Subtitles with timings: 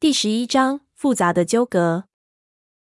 [0.00, 2.04] 第十一章复杂的纠葛。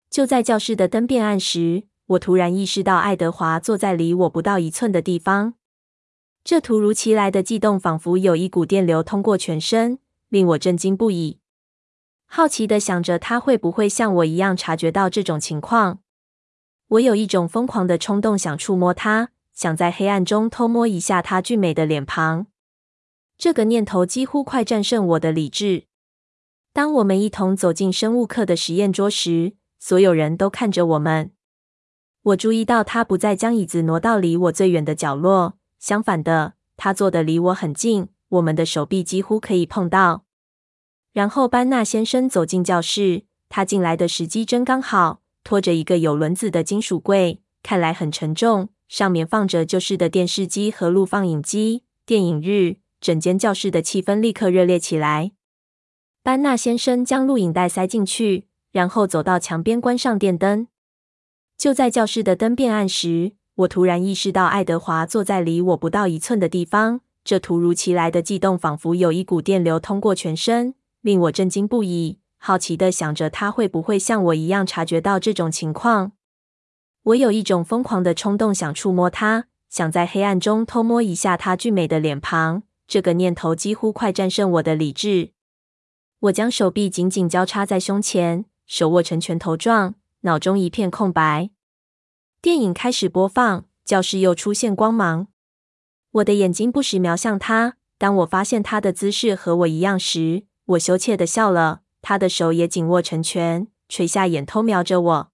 [0.08, 5.54] 就在教室的灯变暗时，我突然意识到爱德华坐在离我不到一寸的地方。
[6.44, 11.40] 这突如其来的悸动，仿佛有一股电流通过全身，令我震惊不已。
[12.24, 15.98] 好奇的想着，他会不会像我一样察觉到这种情况？
[16.86, 22.46] 我有一种疯狂的冲动，想触摸他，想在黑暗中偷摸一下他俊美的脸庞。
[23.36, 25.87] 这个念头几乎快战胜我的理智。
[26.78, 31.32] 当我们一同走进生物课的实验桌时，所有人都看着我们。
[32.22, 40.22] 我注意到他不再将椅子挪到离我最远的角落，相反的，他坐得离我很近，我们的手臂几乎可以碰到。
[41.12, 51.82] 然后班纳先生走进教室，他进来的时机真刚好，拖着一个有轮子的金属柜，看来很沉重，上面放着旧式的电视机和录放影机。
[52.06, 55.32] 电影日，整间教室的气氛立刻热烈起来。
[56.28, 60.68] 班纳先生将录影带塞进去，然后走到墙边，关上电灯。
[61.56, 67.00] 就在教室的灯变暗时，我突然意识到爱德华坐在离我不到一寸的地方。
[67.24, 72.18] 这突如其来的悸动，仿佛有一股电流通过全身，令我震惊不已。
[72.36, 76.12] 好奇地想着，他会不会像我一样察觉到这种情况？
[77.04, 82.64] 我有一种疯狂的冲动，想触摸他，想在黑暗中偷摸一下他俊美的脸庞。
[82.86, 85.30] 这个念头几乎快战胜我的理智。
[86.20, 91.50] 我将手臂紧紧交叉在胸前，手握成拳头状，脑中一片空白。
[92.42, 95.28] 电影开始播放，教室又出现光芒。
[96.10, 97.76] 我的眼睛不时瞄向他。
[97.98, 101.82] 当我发现他的姿势和我一样时，我羞怯地笑了。
[102.02, 105.32] 他的手也紧握成拳，垂下眼偷瞄着我。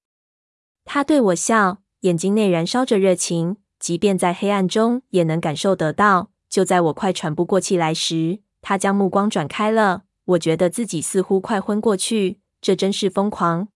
[0.85, 6.31] 他对我笑，眼睛内燃烧着热情，即便在黑暗中也能感受得到。
[6.51, 10.03] 就在我快喘不过气来时，他将目光转开了。
[10.25, 13.69] 我觉得自己似乎快昏过去，这真是疯狂。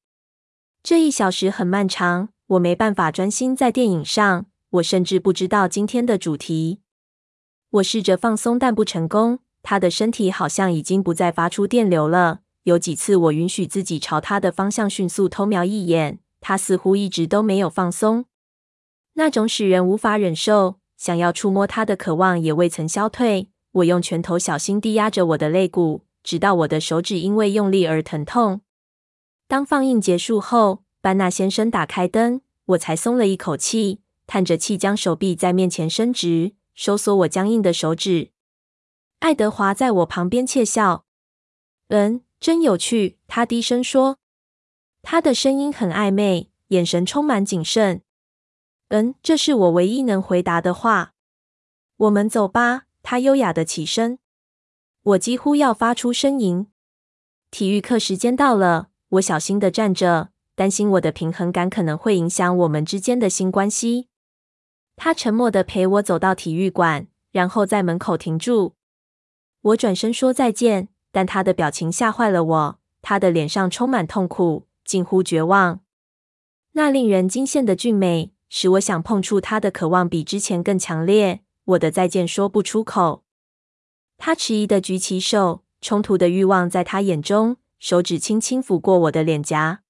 [0.82, 6.80] 这一小时很漫长，我没办法专心在电影上，我甚至不知道今天的主题。
[7.70, 9.40] 我试着放松，但不成功。
[9.62, 12.40] 他的身体好像已经不再发出电流了。
[12.62, 18.24] 有几次，我允许自己朝他的方向迅速偷瞄一眼，他似乎一直都没有放松。
[19.14, 23.50] 那种使人无法忍受、想要触摸他的渴望也未曾消退。
[23.72, 26.04] 我用拳头小心地压着我的肋骨。
[26.28, 28.60] 直到我的手指因为用力而疼痛。
[29.46, 38.32] 当放映结束后，班纳先生打开灯，我才松了一口气，叹着气将手臂在面前伸直，收缩我僵硬的手指。
[39.20, 41.06] 爱德华在我旁边窃笑
[41.88, 44.18] ：“嗯，真有趣。”他低声说，
[45.00, 48.02] 他的声音很暧昧，眼神充满谨慎。
[48.88, 51.14] “嗯，这是我唯一能回答的话。
[51.96, 54.18] ”“我们走吧。”他优雅的起身。
[55.08, 56.66] 我几乎要发出呻吟。
[57.50, 64.08] 体育课时间到了，我小心地站着，担心我的平衡感可能会影响我们之间的新关系。
[64.96, 68.74] 他沉默地陪我走到体育馆，然后在门口停住。
[69.62, 72.78] 我转身说再见，但他的表情吓坏了我。
[73.00, 75.80] 他的脸上充满痛苦，近乎绝望。
[76.72, 81.40] 那令人惊羡的俊美，使我想碰触他的渴望比之前更强烈。
[81.64, 83.24] 我的再见说不出口。
[84.18, 89.80] 他迟疑地举起手，冲突的欲望在他眼中，手指轻轻抚过我的脸颊。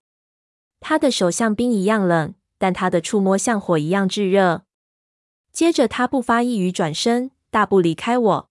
[0.81, 4.63] 他的手像冰一样冷，但他的触摸像火一样炙热。
[5.51, 8.51] 接着，他不发一语转身，大步离开我。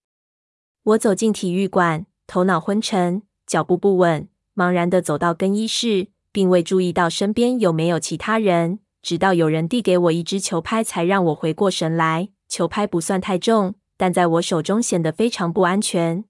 [0.83, 8.79] 我走进体育馆，头脑昏沉，脚步不稳，茫然地走到更衣室，并未注意到身边有没有其他人。
[9.03, 12.29] 直到有人递给我一支球拍，才让我回过神来。
[12.49, 13.75] 球拍不算太重。
[13.97, 16.23] 但在我手中显得非常不安全。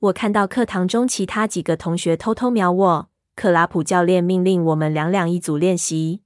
[0.00, 3.08] 我看到课堂中其他几个同学偷偷瞄我。
[3.34, 6.20] 克拉普教练命令我们两两一组练习。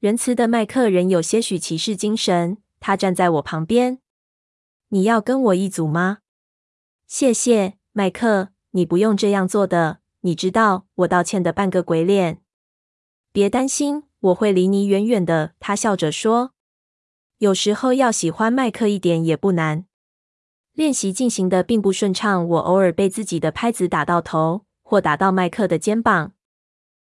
[0.00, 4.00] 仁慈的麦克仍有些许骑士精神，他站在我旁边。
[4.88, 6.18] 你要跟我一组吗？
[7.06, 10.00] 谢谢，麦克，你不用这样做的。
[10.20, 12.42] 你知道，我道歉的半个鬼脸。
[13.32, 15.52] 别担心，我会离你远远的。
[15.58, 16.52] 他笑着说。
[17.40, 19.86] 有时候要喜欢麦克一点也不难。
[20.74, 26.32] 练习进行的并不顺畅，我偶尔被自己的拍子打到头，或打到麦克的肩膀。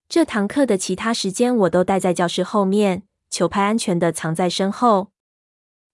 [0.09, 5.11] 这堂课的其他时间，我都待在教室后面，球拍安全的藏在身后。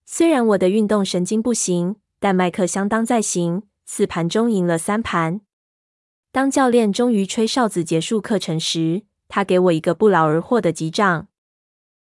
[0.06, 5.42] 虽然我的运动神经不行，但麦克相当在行，四盘中赢了三盘。
[6.30, 11.28] 当教练终于吹哨子结束课程时，他给我一个不劳而获的击掌。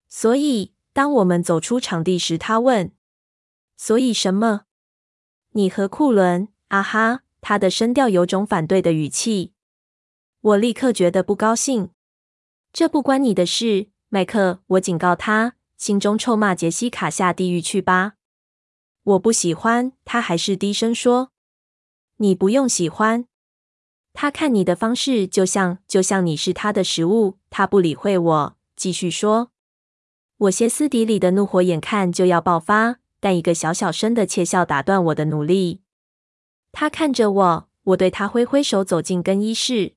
[0.09, 0.74] 所以。
[0.95, 2.93] 当我们走出场地时，他问
[3.77, 4.63] ：“所以什么？
[5.51, 9.53] 你和库伦？”啊哈，他的声调有种反对的语气。
[10.41, 11.91] 我立刻觉得不高兴。
[12.73, 14.63] 这不关你的事，麦克。
[14.67, 18.15] 我警告他，心中臭骂杰西卡下地狱去吧。
[19.03, 21.33] 我不喜欢，他还是低声说。
[22.19, 23.27] 你不用喜欢。
[24.13, 27.39] 他看你的方式就像就像你是他的食物。
[27.51, 29.51] 他不理会我，继续说。
[30.45, 35.81] 我歇斯底里的怒火眼看就要爆发，但一个小小声的窃笑打断我的努力。
[36.73, 39.95] 他看着我，我对他挥挥手，走进更衣室。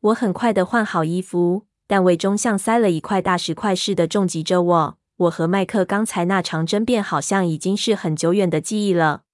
[0.00, 1.66] 我很快的换好衣服。
[1.86, 4.98] 但胃中像塞了一块大石块似的重击着我。
[5.16, 9.24] 我和麦克刚才那场争辩好像已经是很久远的记忆了。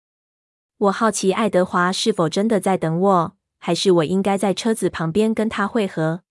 [0.79, 6.23] 我好奇爱德华是否真的在等我，还是我应该在车子旁边跟他会合？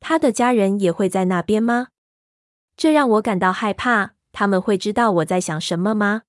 [0.00, 1.88] 他的家人也会在那边吗？
[2.78, 4.14] 这让我感到害怕。
[4.32, 6.22] 他们会知道我在想什么吗？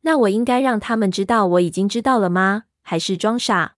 [0.00, 2.64] 那我应该让他们知道我已经知道了吗？
[2.82, 3.76] 还是装傻？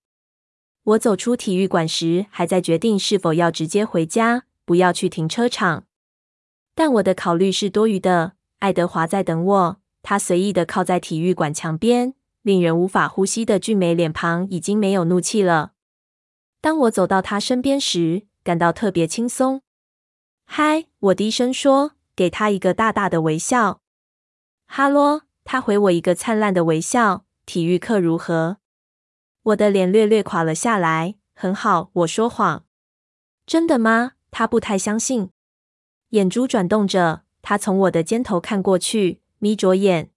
[0.84, 4.44] 我走出体育馆时，还在决定是否要直接回家。
[4.64, 5.86] 不要去停车场，
[6.76, 8.34] 但我的考虑是多余的。
[8.60, 15.72] 爱德华在等我，他随意的靠在体育馆墙边，令人无法呼吸的俊美脸庞已经没有怒气了。
[16.60, 19.62] 当我走到他身边时，感到特别轻松。
[20.52, 23.82] 嗨，我低声说，给他一个大大的微笑。
[24.66, 27.24] 哈喽，他回我一个灿烂的微笑。
[27.46, 28.56] 体育课如何？
[29.44, 31.14] 我的脸略略垮了下来。
[31.36, 32.64] 很好，我说谎。
[33.46, 34.14] 真的吗？
[34.32, 35.30] 他不太相信，
[36.08, 37.22] 眼珠转动着。
[37.42, 40.10] 他从我的肩头看过去，眯着眼。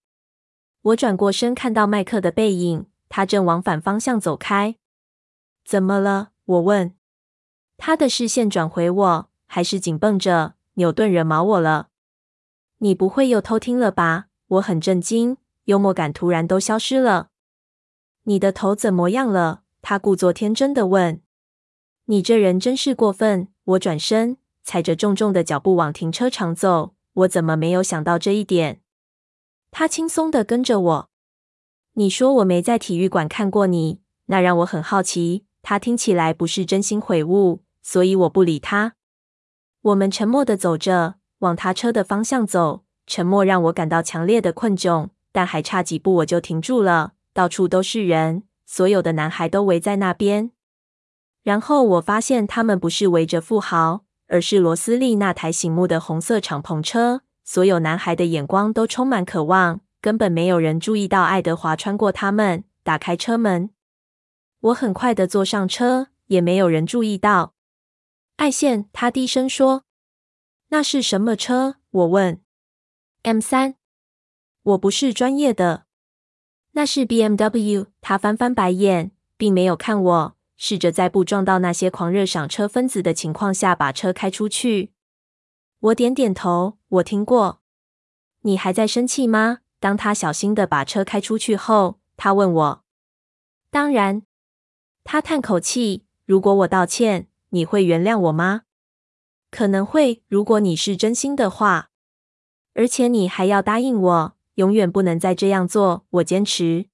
[0.81, 4.77] 我转过身，看到麦克的背影，他正往反方向走开。
[5.63, 6.31] 怎么了？
[6.45, 6.95] 我问。
[7.77, 10.55] 他的视线转回我，还是紧绷着。
[10.77, 11.89] 纽顿惹毛我了。
[12.79, 14.25] 你不会又偷听了吧？
[14.47, 17.29] 我很震惊，幽默感突然都消失了。
[18.23, 19.61] 你的头怎么样了？
[19.83, 21.21] 他故作天真的问。
[22.05, 23.49] 你这人真是过分。
[23.65, 26.95] 我转身，踩着重重的脚步往停车场走。
[27.13, 28.81] 我怎么没有想到这一点？
[29.69, 31.09] 他轻松的跟着我。
[31.93, 35.45] 你说我没在体育馆看过你，那让我很好奇。
[35.61, 38.95] 他听起来不是真心悔悟，所以我不理他。
[39.83, 42.85] 我们沉默地走着，往他车的方向走。
[43.05, 47.15] 沉默让我感到强烈的困窘，但还差几步我就停住了。
[47.33, 50.51] 到处都是人，所有的男孩都围在那边。
[51.43, 57.23] 然后我发现他们不是围着富豪，而是罗斯利那台醒目的红色敞篷车。
[57.43, 63.69] 所有男孩的眼光都充满渴望，根本没有人注意到爱德华穿过他们，打开车门。
[64.61, 67.53] 我很快的坐上车，也没有人注意到。
[68.35, 69.85] 爱线，他低声说
[70.69, 72.41] ：“那是什么车？”我问。
[73.23, 73.75] M3。
[74.63, 75.85] 我不是专业的。
[76.71, 77.87] 那是 BMW。
[78.01, 80.37] 他翻翻白眼，并没有看我。
[80.57, 84.93] 试着在不撞到那些狂热赏车分子的情况下把车开出去。
[85.79, 87.61] 我点点头，我听过。
[88.41, 89.59] 你还在生气吗？
[89.79, 92.83] 当他小心的把车开出去后，他问我。
[93.69, 94.23] 当然。
[95.03, 96.05] 他叹口气。
[96.25, 98.63] 如果我道歉，你会原谅我吗？
[99.51, 101.91] 可能会，如果你是真心的话。
[102.73, 106.07] 而且你还要答应我，永远不能再这样做。
[106.09, 106.87] 我坚持。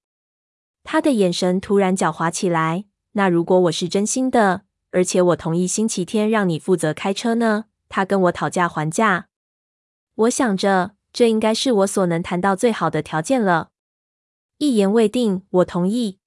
[0.84, 2.84] 他的眼神突然狡猾起来。
[3.12, 7.64] 那如果我是真心的，而且我同意星期天让你负责开车呢？
[7.88, 9.28] 他跟我讨价还价。
[10.14, 13.70] 我想着，这应该是我所能谈到最好的条件了。
[14.58, 16.18] 一言未定，我同意。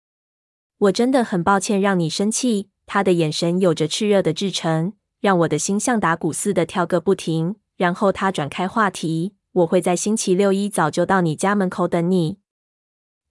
[0.79, 2.72] 我真的很抱歉让你生气。
[2.86, 7.56] 他的眼神有着炽热的炽诚，让我的心像打鼓似的跳个不停。
[7.75, 12.40] 然后他转开话题：“我会在星期六一早就到你家门口等你。”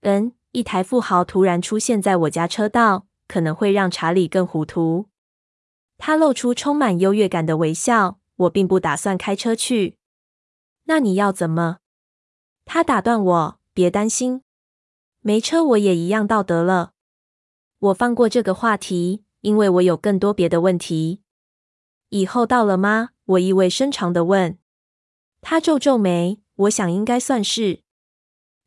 [0.01, 3.07] 嗯，一台富豪突然出现在我家车道。
[3.25, 5.07] 可能会让查理更糊涂。
[5.97, 8.19] 他露出充满优越感的微笑。
[8.35, 9.97] 我并不打算开车去。
[10.83, 11.77] 那你要怎么？
[12.65, 13.59] 他打断我。
[13.73, 14.43] 别担心，
[15.21, 16.91] 没车我也一样到得了。
[17.79, 21.21] 我放过这个话题，因为我有更多别的问题。
[22.09, 23.11] 以后到了吗？
[23.25, 24.57] 我意味深长地问。
[25.39, 26.39] 他皱皱眉。
[26.55, 27.81] 我想应该算是。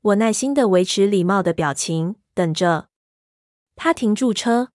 [0.01, 2.89] 我耐心地维持礼貌的表情，等着。
[3.77, 4.71] 他停住车，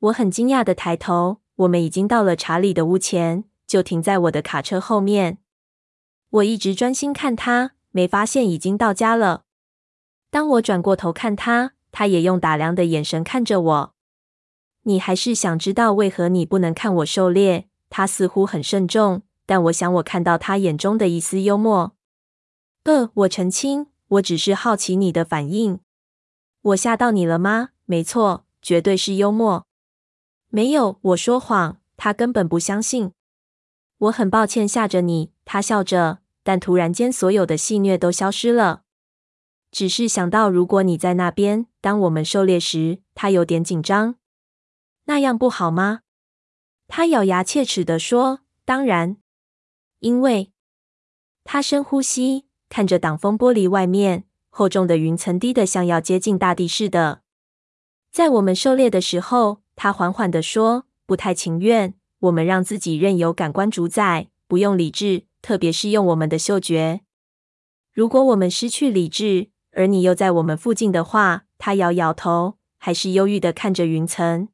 [0.00, 1.40] 我很惊讶的抬头。
[1.56, 5.38] 我们已经到了查理的屋前，就停在我的卡车后面。
[6.28, 9.44] 我一直专心看他，没发现已经到家了。
[10.30, 13.94] 当我转过头看他，他也用打量的眼神看着我。
[14.82, 17.68] 你还是想知道为何你不能看我狩猎？
[17.90, 21.94] 他似乎很慎重，但我想我看到他眼中的一丝幽默。
[22.84, 25.80] 呃，我澄清，我只是好奇你的反应。
[26.62, 27.70] 我吓到你了吗？
[27.84, 29.66] 没错，绝对是幽默。
[30.48, 31.78] 没有，我说谎。
[32.00, 33.10] 他根本不相信。
[33.98, 38.82] 我很抱歉吓着你，他笑着，但突然间所有的戏谑都消失了。
[39.72, 44.14] 只是想到如果你在那边，当我们狩猎时，他有点紧张。
[45.08, 46.00] 那样不好吗？
[46.86, 49.16] 他咬牙切齿地说：“当然，
[50.00, 50.52] 因为……”
[51.44, 57.22] 他深呼吸，看着挡风玻璃外面厚重的云层，低得像要接近大地似的。
[58.10, 61.94] 在我们狩猎的时候，他缓缓地说：“不太情愿。
[62.20, 67.00] 我们让自己任由感官主宰，不用理智，特别是用我们的嗅觉。
[67.94, 74.48] 如果我们失去理智，而你又在我们附近的话，他摇摇头，还是忧郁地看着云层。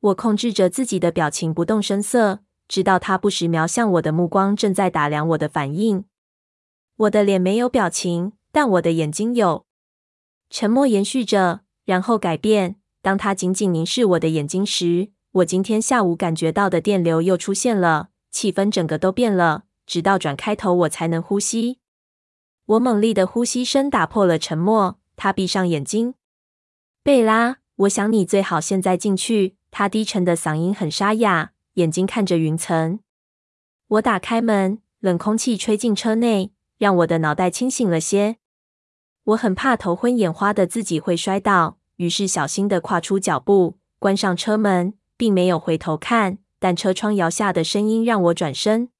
[0.00, 6.04] 我控制着自己的表情，不动声色，直到他不时瞄向我的目光正在打量我的反应。
[6.96, 9.66] 我的脸没有表情，但我的眼睛有。
[10.48, 12.76] 沉默延续着，然后改变。
[13.02, 19.64] 当他紧紧凝视我的眼睛时，我今天下午感觉到的电流又出现了，气氛整个都变了。
[19.86, 21.78] 直到转开头，我才能呼吸。
[22.66, 24.98] 我猛烈的呼吸声打破了沉默。
[25.16, 26.14] 他闭上眼睛。
[27.02, 29.56] 贝拉，我想你最好现在进去。
[29.70, 33.00] 他低沉的嗓音很沙哑，眼睛看着云层。
[33.88, 38.36] 我打开门，冷空气吹进车内，让我的脑袋清醒了些。
[39.24, 46.38] 我很怕头昏眼花的自己会摔倒，于是小心的跨出脚步，关上车门，并没有回头看。
[46.58, 48.90] 但车窗摇下的声音让我转身。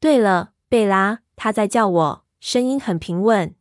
[0.00, 2.24] 对了，贝拉，他在叫我。
[2.40, 3.54] 声音很平稳，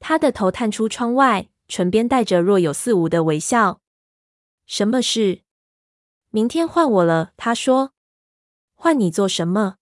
[0.00, 3.81] 他的头探出窗外，唇边带着若有似无的微笑。
[4.66, 5.42] 什么事？
[6.30, 7.92] 明天换我了，他说。
[8.74, 9.76] 换你做什么？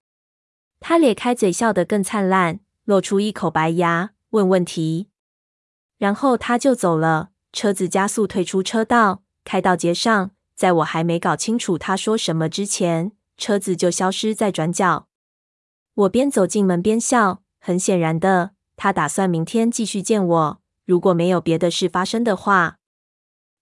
[0.81, 5.09] 他咧开嘴笑得更灿烂，露出一口白牙，问问题。
[5.99, 7.31] 然后他就走了。
[7.53, 10.31] 车子加速退出车道，开到街上。
[10.55, 15.09] 在我还没搞清楚他说什么之前，车子就消失在转角。
[15.95, 17.43] 我边走进门边笑。
[17.59, 20.63] 很显然的，他打算明天继续见我。
[20.87, 22.79] 如果没有别的事发生的话，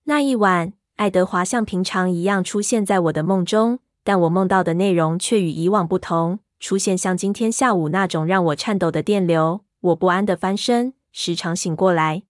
[0.05, 9.61] 那一晚，爱德华像平常一样出现在我的梦中，但我梦到的内容却与以往不同，出现像今天下午那种让我颤抖的电流。
[9.81, 12.25] 我不安地翻身，时常醒过来。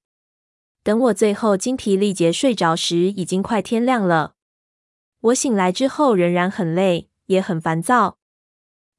[0.83, 4.35] 等我最后精疲力竭睡着时，已经快天亮了。
[5.23, 8.19] 我醒来之后仍然很累，也很烦躁。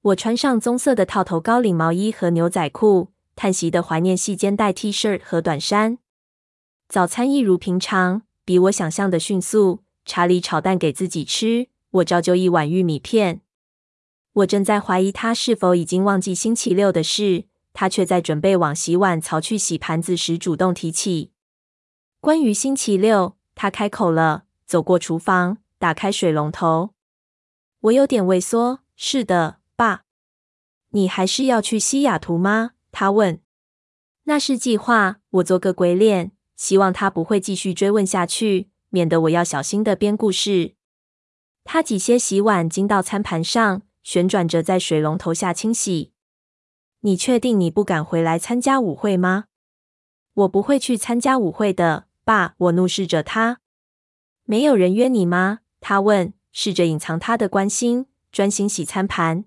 [0.02, 6.00] 我穿上棕色的套头高领毛衣和牛仔裤，叹息地怀念细肩带 T 恤和短衫。
[6.88, 9.84] 早餐一如平常，比我想象的迅速。
[10.06, 13.42] 查理炒蛋给自己吃，我照旧一碗玉米片。
[14.34, 21.32] 我正在怀疑他是否已经忘记星期六的事，他却在准备往洗碗槽去洗盘子时主动提起。
[22.20, 26.96] 关于星期六，他开口了，走过厨房，打开水龙头。
[27.82, 28.80] 我有点畏缩。
[28.96, 29.60] 是的。
[29.76, 30.06] 爸，
[30.90, 32.72] 你还是要去西雅图吗？
[32.92, 33.40] 他问。
[34.24, 35.18] 那是计划。
[35.30, 40.74] 我做个鬼脸，希望他不会继续追问下去，免得我要小心的编故事。
[41.64, 46.12] 他挤些洗碗巾到餐盘上，旋转着在水龙头下清洗。
[47.00, 49.46] 你确定你不敢回来参加舞会吗？
[50.34, 52.56] 我不会去参加舞会的，爸。
[52.58, 53.62] 我怒视着他。
[54.44, 55.60] 没有人约你吗？
[55.80, 59.46] 他问，试着隐藏他的关心，专心洗餐盘。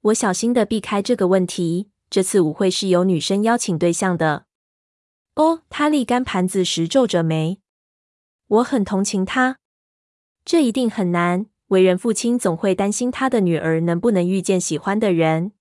[0.00, 1.90] 我小心地避开这个问题。
[2.10, 4.45] 这次舞会是有女生邀请对象的。
[5.36, 7.60] 哦，他沥干盘子时皱着眉。
[8.48, 9.58] 我很同情他。
[10.44, 11.46] 这一定很难。
[11.68, 15.52] 为人父亲总会担心他的女儿能不能遇见喜欢的人。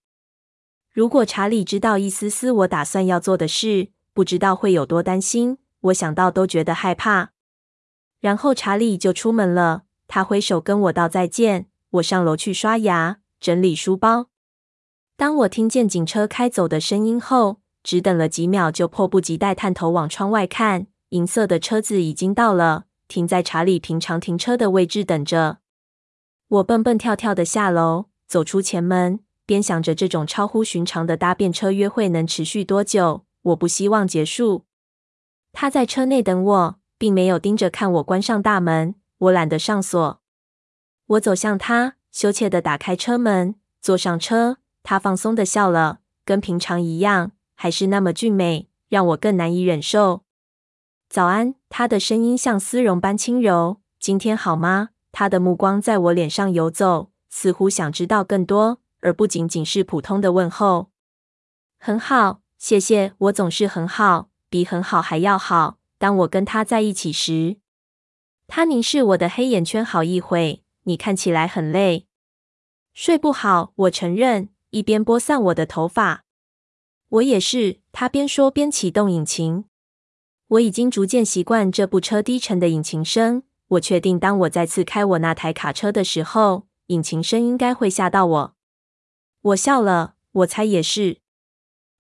[0.92, 5.58] 如果查理知道一丝丝我打算要做的事，不知道会有多担心。
[5.82, 7.32] 我想到都觉得害怕。
[8.20, 9.84] 然后查理就出门了。
[10.08, 11.68] 他挥手跟我道再见。
[11.90, 14.28] 我上楼去刷牙，整理书包。
[15.18, 20.88] 当我听见警车开走的声音后，只等了几秒，就迫不及待探头往窗外看。
[21.10, 25.60] 银色的车子已经到了，停在查理平常停车的位置等着。
[26.48, 33.24] 我蹦蹦跳跳的下楼，走出前门，边想着这种超乎寻常的搭便车约会能持续多久。
[33.44, 34.66] 我不希望结束。
[35.54, 38.96] 他在车内等我，并没有盯着看我关上大门。
[39.20, 40.20] 我懒得上锁。
[41.06, 44.58] 我走向他，羞怯地打开车门，坐上车。
[44.82, 50.24] 他放松地笑了，跟平常一样，还是那么俊美，让我更难以忍受。
[51.10, 53.82] 早安，他的声音像丝绒般轻柔。
[54.00, 54.90] 今天好吗？
[55.12, 60.92] 他的目光在我脸上游走，似乎想知道更多，而不仅仅是普通的问候。
[61.80, 63.14] 很好，谢谢。
[63.20, 65.78] 我总是很好，比很好还要好。
[65.98, 67.58] 当我跟他在一起时，
[68.48, 70.64] 他凝视我的黑眼圈好一会。
[70.84, 72.06] 你看起来很累，
[72.94, 73.72] 睡不好。
[73.76, 76.25] 我承认，一边拨散我的头发。
[77.10, 77.82] 我也是。
[77.92, 79.66] 他边说边启动引擎。
[80.48, 83.44] 我已经逐渐习惯这部车低沉的引擎声。
[83.70, 88.56] 我确定，当我再次开我那台卡车的时候，引擎声应该会吓到我。
[89.42, 91.22] 我笑了，我猜也是。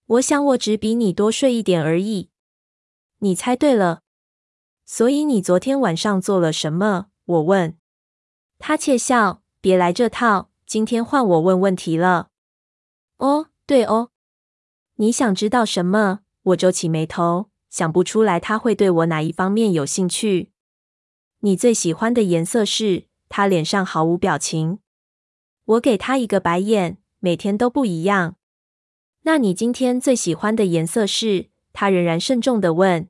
[0.08, 2.30] 我想我只比你多睡一点而已。
[3.20, 4.02] 你猜对了。
[4.86, 7.08] 所以你昨天晚上做了什么？
[7.26, 7.78] 我问。
[8.60, 10.52] 他窃笑，别来这套。
[10.68, 12.30] 今天换我问问题了。
[13.18, 14.12] 哦，对哦。
[14.98, 16.22] 你想知道什么？
[16.44, 20.52] 我皱起眉头，想不出来他会对我哪一方面有兴趣。
[21.40, 23.08] 你最喜欢的颜色是？
[23.28, 24.80] 他脸上毫无表情。
[25.66, 26.98] 我给他一个白眼。
[27.20, 28.36] 每天都不一样。
[29.24, 31.50] 那你今天最喜欢的颜色是？
[31.74, 33.10] 他仍然慎重地问。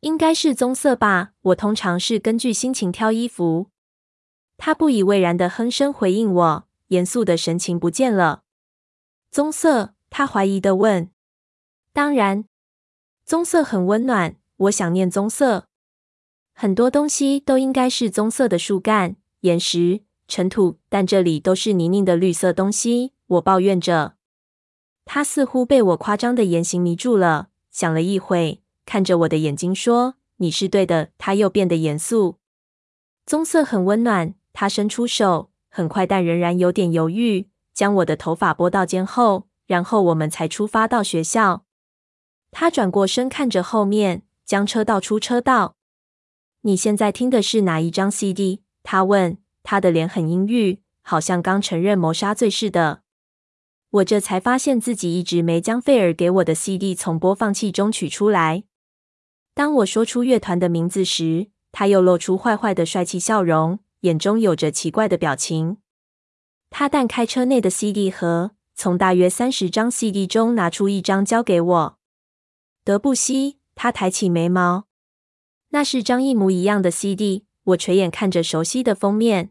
[0.00, 1.34] 应该是棕色吧。
[1.42, 3.68] 我通常是根据心情挑衣服。
[4.58, 8.42] 他不以为然的哼声回应我，严肃的神情不见了。
[9.30, 9.94] 棕色？
[10.10, 11.10] 他怀疑的问。
[11.92, 12.44] 当然，
[13.24, 14.36] 棕色很温暖。
[14.56, 15.66] 我想念棕色。
[16.52, 23.14] 很多东西都应该是棕色的，树干、岩石、尘土，但这里都是泥泞的绿色东西。
[23.26, 24.16] 我抱怨着，
[25.06, 32.36] 他似乎被我夸张的言行迷住了，想了一会，看着我的眼睛说：“你是对的。”他又变得严肃。
[33.24, 34.34] 棕色很温暖。
[34.52, 41.64] 他伸出手，很快但仍然有点犹豫，将我的头发拨到肩后，然后我们才出发到学校。
[42.50, 45.76] 他转过身看着后面，将车倒出车道。
[46.62, 48.64] 你现在听的是哪一张 CD？
[48.82, 49.38] 他问。
[49.62, 53.02] 他的脸很阴郁，好像刚承认谋杀罪似的。
[53.90, 58.64] 我这才发现自己一直没将费尔给我的 CD 从播放器中取出来。
[59.54, 65.76] 当我说出乐团的名字时，他又露出坏坏的帅气笑容，眼中有着奇怪的表情。
[66.70, 71.98] 他弹开车内的 CD 盒，从大约三十张 CD 中拿出一张交给我。
[72.82, 74.86] 德布西，他抬起眉毛。
[75.68, 77.44] 那是张一模一样的 CD。
[77.64, 79.50] 我垂眼看着熟悉的封面。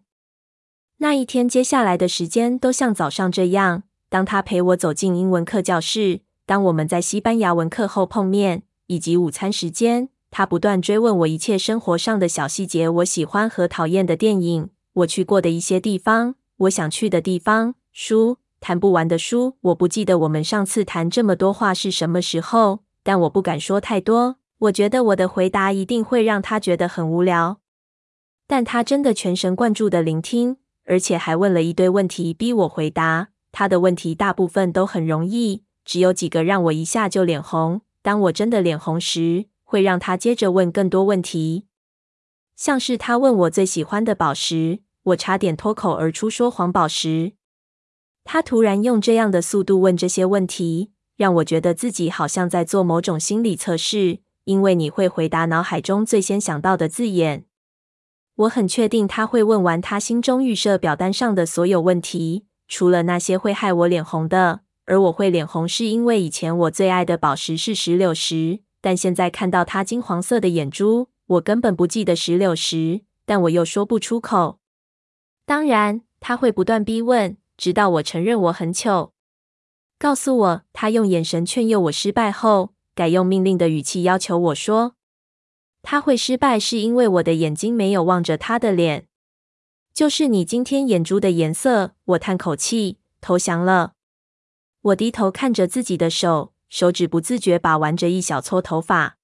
[0.97, 3.83] 那一天，接下来的时间都像早上这样。
[4.09, 19.57] 当他陪我走进英文课教室，当我们在西班牙文课后碰面，以及午餐时间，他不断追问我一切生活上的小细节，我喜欢和讨厌的电影，我去过的一些地方，我想去的地方，书，谈不完的书。
[19.61, 24.37] 我不记得我们上次谈这么多话是什么时候，但我不敢说太多。
[24.59, 27.59] 我觉得我的回答一定会让他觉得很无聊，
[28.45, 33.29] 但他真的全神贯注地聆听，而且还问了一堆问题逼我回答。
[33.51, 37.81] 他的问题大部分都很容易，只有几个让我一下就脸红。
[38.01, 41.67] 当我真的脸红时，会让他接着问更多问题，
[42.55, 47.33] 像是他问我最喜欢的宝石，我差点脱口而出说黄宝石。
[48.23, 57.45] 他突然用这样的速度问这些问题，让我觉得自己好像在做某种心理测试，因为你会回答脑海中最先想到的字眼。
[58.35, 62.45] 我很确定他会问完他心中预设表单上的所有问题。
[62.67, 74.59] 除了那些会害我脸红的，而我会脸红是因为以前我最爱的宝石是石榴石，但现在看到它金黄色的眼珠，我根本不记得石榴石，但我又说不出口。
[75.47, 79.11] 当然，他会不断逼问，直到我承认我很糗。
[79.97, 84.95] 告诉我，他用眼神劝诱我失败后，改用命令的语气要求我说，
[85.81, 89.07] 他会失败是因为我的眼睛没有望着他的脸。
[89.93, 91.95] 就是你今天眼珠的颜色。
[92.05, 93.95] 我叹口气，投降了。
[94.81, 99.17] 我低头看着自己的手，手指不自觉把玩着一小撮头发。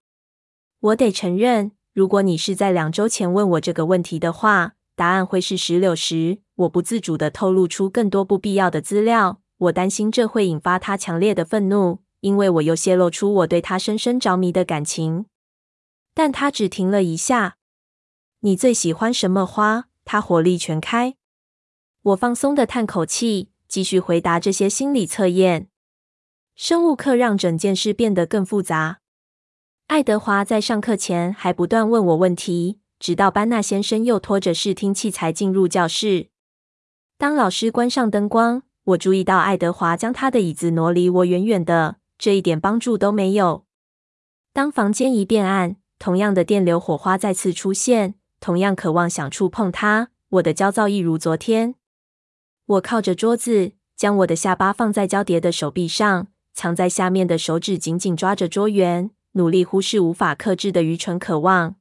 [0.82, 6.40] 我得承认，如果你是在两周前问我这个问题的话，答案会是石榴石。
[6.56, 9.42] 我不自主地透露出更多不必要的资料。
[9.58, 15.26] 我担心这会引发他强烈的愤怒，因为我又泄露出我对他深深着迷的感情。
[16.14, 17.58] 但他只停了一下。
[18.42, 19.86] 你最喜欢什么花？
[20.04, 21.16] 他火力全开，
[22.04, 25.68] 我放松的叹口气，继续回答这些心理测验。
[26.54, 29.00] 生物课让整件事变得更复杂。
[29.88, 36.30] 爱德华在上课前还不断问我问题，直到班纳先生又拖着视听器材进入教室。
[37.18, 43.66] 当老师关上灯光，我注意到爱德华将他的椅子挪离我远远的，这一点帮助都没有。
[44.52, 48.16] 当房间一变暗，同样的电流火花再次出现。
[48.42, 51.76] 同样渴望想触碰它，我的焦躁一如昨天。
[52.66, 61.76] 我靠着桌子，将我的下巴放在交叠的手臂上，藏在下面的手指紧紧抓着桌缘，努力忽视无法克制的愚蠢渴望。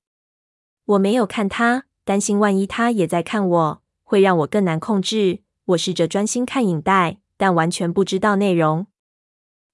[0.86, 5.40] 我没有看他，担心万一他也在看我，会让我更难控制。
[5.64, 8.86] 我试着专心看影带，但完全不知道内容。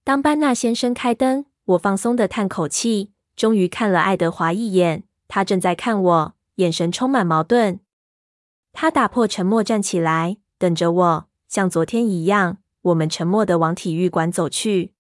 [0.03, 5.05] 当班纳先生开灯，我放松地叹口气，终于看了爱德华一眼。
[5.29, 7.81] 他正在看我，眼神充满矛盾。
[8.73, 12.59] 他打破沉默，站起来，等着我，像昨天一样。
[12.83, 14.95] 我们沉默地往体育馆走去，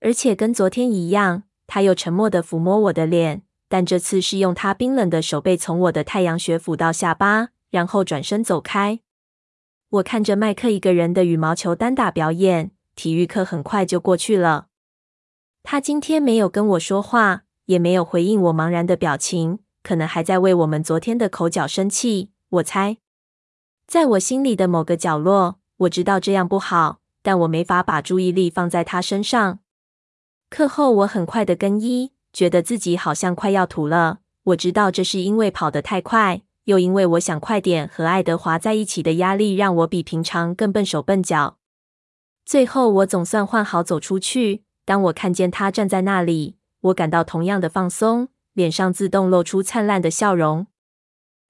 [0.00, 9.00] 而且跟昨天一样，他又沉默地抚摸我的脸，但这次是用他冰冷的手背从我的太阳穴抚到下巴，然后转身走开。
[9.90, 14.66] 我看着麦克一个人的羽毛球单打表演，体育课很快就过去了。
[15.62, 22.30] 他今天没有跟我说话，也没有回应我茫然的表情，可能还在为我们昨天的口角生气。
[22.50, 22.98] 我猜，
[23.86, 25.58] 在我心里的某个角落。
[25.78, 29.60] 我知道这样不好，但我没法把注意力放在他身上。
[30.50, 34.18] 课后，我很快的更衣，觉得自己好像快要吐了。
[34.44, 41.56] 我知道这是因为跑得太快，又因为我想快点和爱德华在一起的压力，让我比平常更笨手笨脚。
[42.44, 44.64] 最后，我总算换好走出去。
[44.84, 50.66] 当我看见他站在那里，我感到同样的放松，脸上自动露出灿烂的笑容。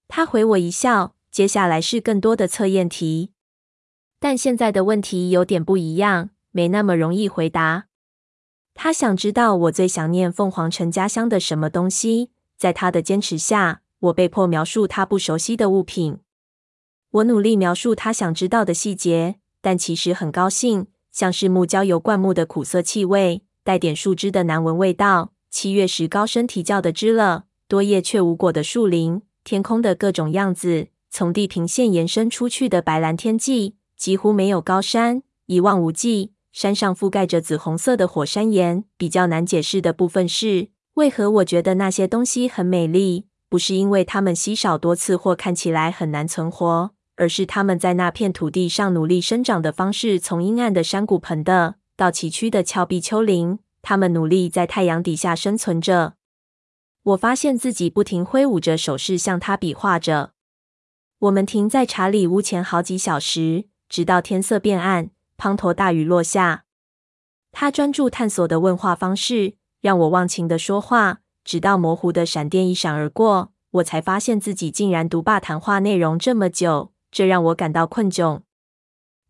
[0.06, 1.16] 他回我一笑。
[1.32, 3.32] 接下来是更多的测验题。
[4.20, 7.86] 但现在的问题有点不一样，没那么容易回答。
[8.72, 12.30] 他想知道我最想念凤凰城家乡的什么东西。
[12.56, 16.18] 在他的坚持下，我被迫描述他不熟悉的物品。
[17.10, 33.76] 我努力描述他想知道的细节，但其实很高兴，像是木焦油灌木的苦涩气味，带点树枝的难闻味道，七月时高声啼叫的知了，多叶却无果的树林，天空的各种样子，从地平线延伸出去的白蓝天际。
[33.96, 36.32] 几乎没有高山，一望无际。
[36.52, 38.84] 山上覆盖着紫红色的火山岩。
[38.96, 43.27] 比较难解释的部分是，为何我觉得那些东西很美丽？
[43.48, 50.20] 不是因为它们稀少多次或看起来很难存活，而是它们在那片土地上努力生长的方式。
[50.20, 56.14] 从阴暗的山谷盆的到崎岖的峭壁丘陵，它们努力在太阳底下生存着。
[57.02, 60.32] 我发现自己不停挥舞着手势向他比划着。
[61.20, 63.68] 我们停在查理屋前好几小时。
[63.88, 65.08] 直到天色变暗，
[65.38, 66.64] 滂沱大雨落下。
[67.52, 78.42] 他专注探索的问话方式让我忘情的说话，直到模糊的闪电一闪而过，我才发现自己竟然独霸谈话内容这么久，这让我感到困窘。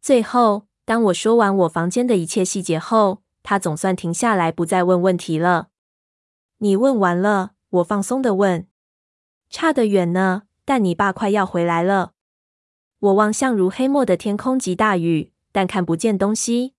[0.00, 5.68] 最后，当我说完我房间的一切细节后，他总算停下来，不再问问题了。
[6.56, 7.52] 你问完了？
[7.70, 8.66] 我放松的问。
[9.48, 12.14] 差得远呢，但你爸快要回来了。
[12.98, 16.74] 我望向如黑墨的天空及大雨，但看不见东西。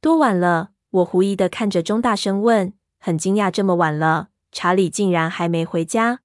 [0.00, 0.70] 多晚了？
[0.90, 6.20] 我狐疑的看着钟，大声问，很惊讶这么晚了，查理竟然还没回家。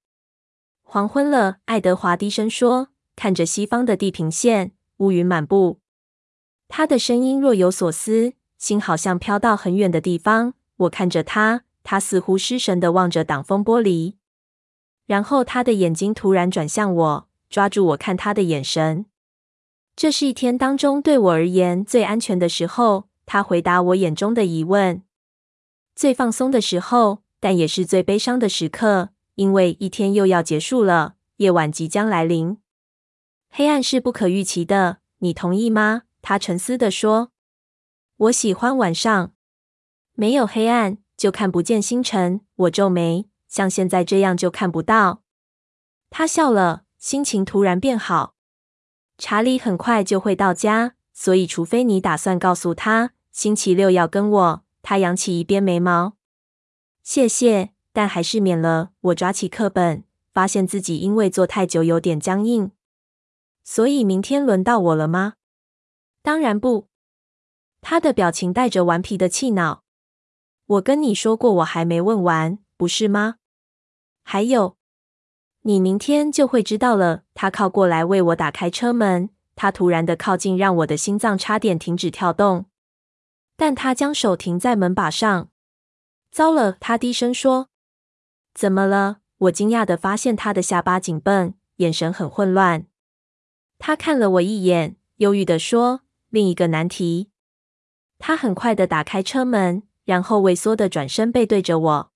[0.81, 5.79] 黄昏了，爱德华低声说，看着西方的地平线，乌云满布。
[6.67, 10.53] 他的声音若有所思，心好像飘到很远的地方。
[10.77, 14.15] 我看着他，他似乎失神的望着挡风玻璃，
[15.05, 17.27] 然后他的眼睛突然转向我。
[17.49, 19.05] 抓住我看他的眼神，
[19.95, 23.09] 这是一天当中对我而言最安全的时候。
[23.25, 25.03] 他回答我眼中的疑问，
[25.95, 32.57] 最放松的时候，但也是最悲伤的时刻，因为一天又要结束了，夜晚即将来临。
[33.49, 36.03] 黑暗是不可预期的，你同意吗？
[36.21, 37.33] 他沉思地说。
[38.15, 39.33] 我喜欢晚上，
[40.13, 42.39] 没有黑暗就看不见星辰。
[42.55, 45.23] 我皱眉，像现在这样就看不到。
[46.09, 46.83] 他笑了。
[46.97, 48.35] 心情突然变好。
[49.17, 54.63] 查理很快就会到家，所以除非你打算告诉他星期六要跟我。
[54.81, 56.13] 他扬起一边眉毛。
[57.03, 58.91] 谢谢，但还是免了。
[59.01, 62.71] 我抓起课本，发现自己因为坐太久有点僵硬。
[63.65, 65.33] 所以明天轮到我了吗？
[66.21, 66.87] 当然不。
[67.81, 69.83] 他的表情带着顽皮的气恼。
[70.65, 73.35] 我跟你说过，我还没问完，不是吗？
[74.23, 74.77] 还有。
[75.63, 77.23] 你明天就会知道了。
[77.33, 79.29] 他靠过来为我打开车门。
[79.55, 82.65] 他突然的靠近让我的心脏差点停止跳动。
[83.57, 85.49] 但他将手停在门把上。
[86.33, 87.69] 糟了，他低声说
[88.55, 92.87] ：“怎么了？”我惊讶的发现他的下巴紧绷，眼神很混乱。
[93.77, 97.29] 他看了我一眼，忧郁的说：“另一个难题。”
[98.17, 102.11] 他很快的打开车门，然后畏缩的转身背对着我。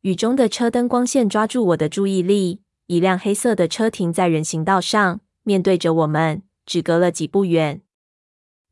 [0.00, 2.62] 雨中的车灯光线抓住我的注意力。
[2.86, 7.82] 一辆黑色的车停在人行道上，面对着我们，只隔了几步远。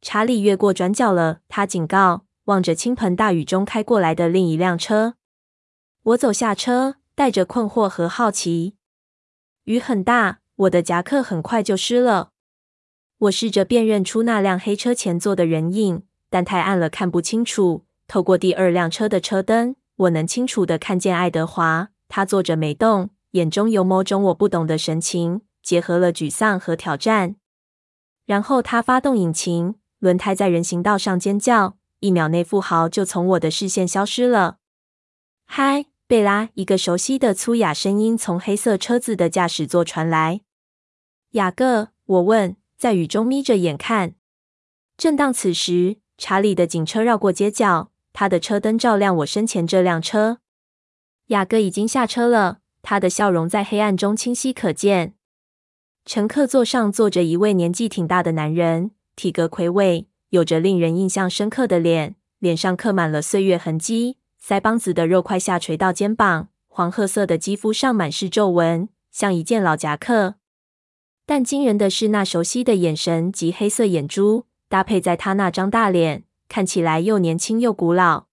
[0.02, 5.14] 查理越过转角了，他警告，望着倾盆大雨中开过来的另一辆车。
[6.02, 8.76] 我走下车，带着困惑和好奇。
[9.64, 12.30] 雨很大，我的夹克很快就湿了。
[13.18, 17.84] 我试着辨认出那辆黑车前座的人影，但太暗了，看不清楚。
[18.06, 21.88] 透过第二辆车的车灯，我能清楚地看见爱德华。
[22.08, 27.34] 他坐着没动，眼中有某种我不懂的神情，结合了沮丧和挑战。
[28.24, 34.58] 然后他发动引擎，轮胎在人行道上尖叫，一秒内富豪就从我的视线消失了。
[35.44, 36.50] 嗨，贝拉！
[36.54, 40.42] 一个熟悉的粗哑声音从黑色车子的驾驶座传来。
[41.32, 44.14] 雅各，我问，在雨中眯着眼看。
[44.96, 47.90] 正当此时，查理的警车绕过街角。
[48.12, 50.38] 他的车灯照亮我身前这辆车。
[51.26, 55.14] 雅各已经下车了，他的笑容在黑暗中清晰可见。
[56.04, 70.34] 乘客座上坐着一位年纪挺大的男人，体格魁伟，有着令人印象深刻的脸，脸上刻满了岁月痕迹，腮帮子的肉块下垂到肩膀，黄褐色的肌肤上满是皱纹，像一件老夹克。
[71.24, 76.24] 但惊人的是，那熟悉的眼神及黑色眼珠搭配在他那张大脸。
[76.48, 78.26] 看起来又年轻又古老。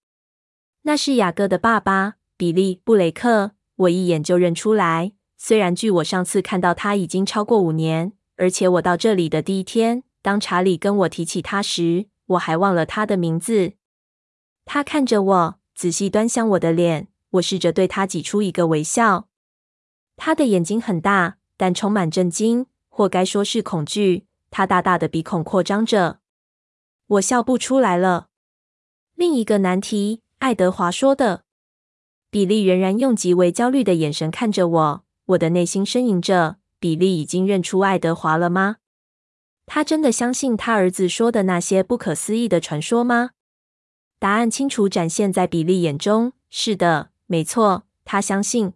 [0.83, 3.53] 那是雅各的爸爸，比利·布雷克。
[3.75, 5.13] 我一眼就认出来。
[5.35, 13.73] 虽然距我上次看到他已经超过五年，而且我到这里的第一天，当查理跟我提起他时，我还忘了他的名字。
[14.63, 17.09] 他看着我，仔细端详我的脸。
[17.31, 19.27] 我试着对他挤出一个微笑。
[20.15, 24.25] 他的眼睛很大，但充满震惊，或该说是恐惧。
[24.49, 26.19] 他大大的鼻孔扩张着。
[27.07, 28.27] 我笑不出来了。
[29.15, 31.43] 另一个难题，爱德华说的。
[32.29, 35.05] 比利仍然用极为焦虑的眼神看着我。
[35.25, 38.77] 我的内心呻吟着：比利已经认出爱德华了吗？
[39.65, 43.31] 他真的相信他儿子说的那些不可思议的传说吗？
[44.19, 48.73] 答案清楚展现在比利眼中：是的，没错，他相信。